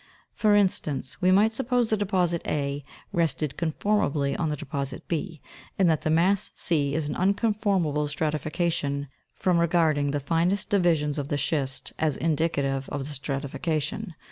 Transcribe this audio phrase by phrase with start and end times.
[0.33, 5.07] For instance, we might suppose, the deposit a, (fig* 302), rested conformably on the deposit
[5.07, 5.41] b,
[5.77, 11.27] and that the mass c is an unconformable stratification, from regarding the finest divisions of
[11.27, 14.15] the schist as indicative of the stra 16.